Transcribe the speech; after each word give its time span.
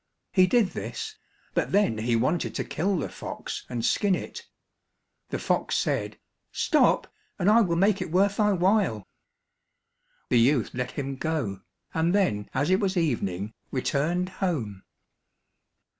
He 0.31 0.47
did 0.47 0.69
this; 0.71 1.15
but 1.53 1.71
then 1.71 1.99
he 1.99 2.15
wanted 2.15 2.55
to 2.55 2.63
kill 2.63 2.97
the 2.97 3.07
fox 3.07 3.67
and 3.69 3.85
skin 3.85 4.15
it, 4.15 4.47
the 5.29 5.37
fox 5.37 5.77
said, 5.77 6.17
"Stop, 6.51 7.05
and 7.37 7.47
I 7.47 7.61
will 7.61 7.75
make 7.75 8.01
it 8.01 8.09
worth 8.09 8.37
thy 8.37 8.51
while." 8.53 9.05
The 10.29 10.39
youth 10.39 10.71
let 10.73 10.89
him 10.89 11.17
go, 11.17 11.61
and 11.93 12.15
then 12.15 12.49
as 12.51 12.71
it 12.71 12.79
was 12.79 12.97
evening, 12.97 13.53
returned 13.69 14.29
home. 14.29 14.81